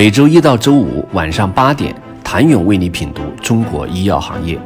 [0.00, 4.58] 每周一到周五晚上八点，谭勇为你品读中国医药行业，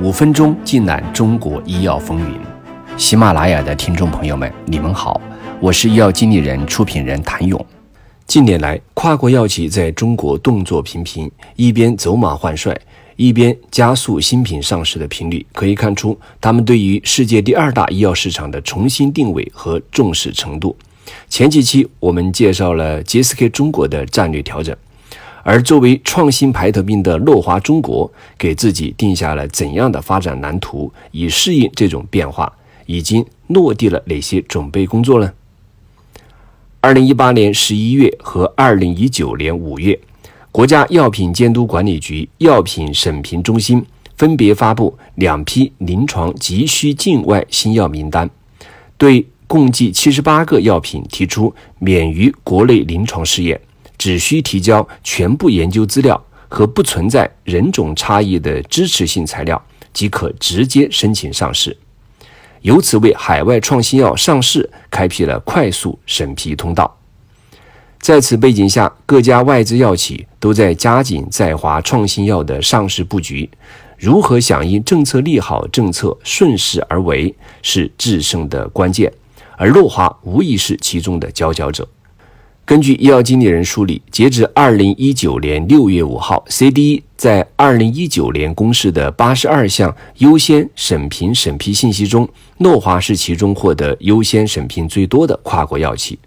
[0.00, 2.40] 五分钟尽览中国医药风云。
[2.96, 5.20] 喜马拉雅的听众朋友们，你们好，
[5.60, 7.62] 我是医药经理人、出品人谭勇。
[8.26, 12.74] 近年来，跨国药企在中国动作频频，一边走马换帅，
[13.16, 20.74] 一边加速新品上市的频率，可以看出他们对于世界第二大医药市场的重新定位和重视程度。
[21.28, 24.76] 前几期我们介绍了 GSK 中国的战略调整，
[25.42, 32.52] 而作为创新排头兵的诺华中国，给自己定下了怎样的发展蓝图，以适应这种变化，
[32.86, 35.32] 已经落地了哪些准备工作呢？
[36.80, 39.98] 二零一八年十一月和二零一九年五月，
[40.52, 43.84] 国家药品监督管理局药品审评中心
[44.16, 48.30] 分别发布两批临床急需境外新药名单，
[48.96, 53.58] 对共计七十八个药品提出免于国内临床试验，
[53.96, 59.60] 只需提交全部研究资料和不存在人种差异的支持性材料，
[59.92, 61.76] 即可直接申请上市。
[62.60, 66.94] 由此为海外创新药上市开辟了快速审批通道。
[68.00, 73.48] 在此背景下，各家外资药企都在加紧在华创新药的上市布局。
[73.96, 79.12] 如何响应政策利好，政策顺势而为，是制胜的关键。
[79.58, 81.86] 而诺华无疑是其中的佼佼者。
[82.64, 96.18] 根据医药经理人梳理，截至二零一九年六月五号，CDE 在二零一九年公示的八十二项优先审评审批信息中，诺华是其中获得优先审评最多的跨国药企。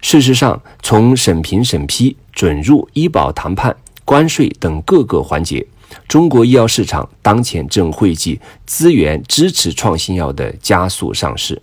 [0.00, 5.66] 事实上，从审评审批、准入、医保谈判、关税等各个环节，
[6.06, 11.60] 中国医药市场当前正汇集资源支持创新药的加速上市。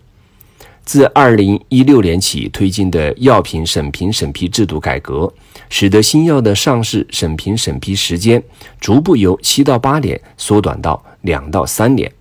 [0.84, 5.32] 自二零一六年起推进的药品审评审批制度改革，
[5.70, 8.42] 使得新药的上市审评审批时间
[8.80, 12.11] 逐步由七到八年缩短到两到三年。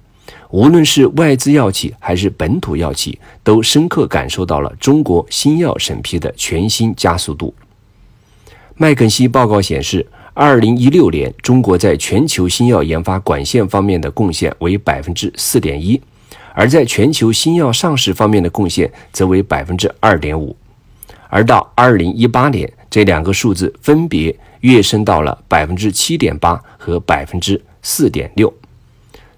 [0.51, 7.55] 无论是外资药企还是本土药企，都深刻感受到了中国新药审批的全新加速度。
[8.77, 16.01] 麦肯锡报告显示，二零一六年中国在全球新药研发管线方面的贡献为百分之四点一。
[16.60, 20.54] 而在全球新药上市方面的贡献则为百分之二点五，
[21.31, 28.53] 而到二零一八年，这两个数字分别跃升到了百分之七点八和百分之四点六。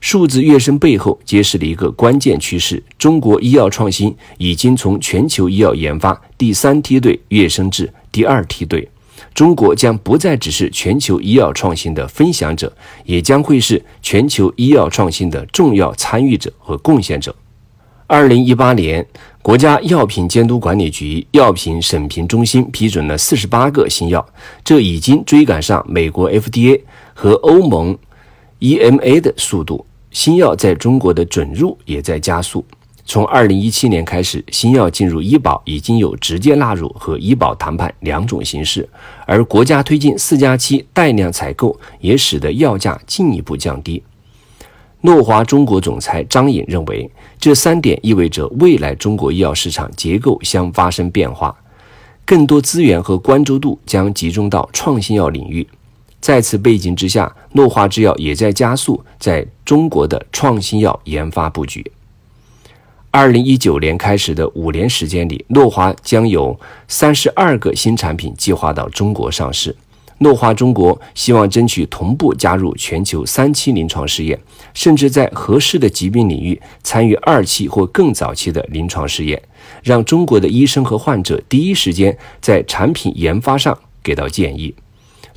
[0.00, 8.88] 数字跃升背后揭示了一个关键趋势：中国医药创新已经从全球医药研发第三梯队跃升至第二梯队。
[9.34, 12.72] 中国将不再只是全球医药创新的分享者，
[13.04, 17.34] 也将会是全球医药创新的重要参与者和贡献者。
[18.06, 19.06] 二零一八年，
[19.41, 24.26] 国家药品监督管理局药品审评中心批准了四十八个新药，
[24.62, 26.82] 这已经追赶上美国 FDA
[27.14, 27.97] 和欧盟
[28.60, 29.87] EMA 的速度。
[30.10, 32.62] 新药在中国的准入也在加速。
[33.04, 38.88] 从二零一七年开始，新药进入医保已经有直接纳入和医保谈判两种形式，
[39.26, 44.02] 而国家推进“四加七”带量采购，也使得药价进一步降低。
[45.00, 51.54] 诺华中国总裁张颖认为，这三点意味着未来中国医药市场结构将发生变化，
[52.24, 55.66] 更多资源和关注度将集中到创新药领域。
[56.20, 61.84] 在此背景之下，诺华制药也在加速在中国的创新药研发布局。
[63.14, 66.58] 二零一九年开始的五年时间里，诺华将有
[66.88, 69.76] 三十二个新产品计划到中国上市。
[70.20, 74.40] 诺华中国希望争取同步加入全球三期临床试验，
[74.72, 79.42] 甚至在合适的疾病领域参与二期或更早期的临床试验，
[79.82, 84.74] 让中国的医生和患者第一时间在产品研发上给到建议。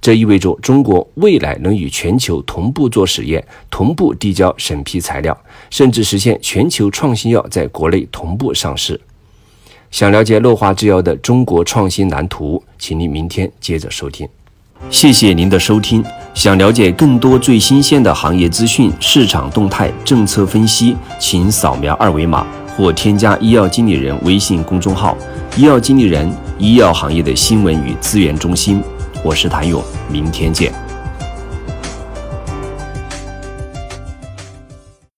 [0.06, 5.36] 这意味着中国未来能与全球同步做实验，同步递交审批材料，
[5.72, 9.02] 甚至实现全球创新药在国内同步上市。
[9.90, 14.30] 想了解诺华制药的中国创新蓝图，请您明天接着收听。
[14.92, 16.06] 谢谢您的收听。
[16.36, 22.46] 想了解更多最新鲜的行业资讯、市场动态、政策分析，请扫描二维码
[22.78, 25.18] 或添加医药经理人微信公众号
[25.58, 28.84] “医药经理人”——医药行业的新闻与资源中心。
[29.26, 30.85] 我是谭勇，明天见。